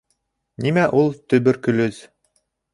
—Нимә 0.65 0.85
ул 1.03 1.13
төбөркөлөз? 1.35 2.03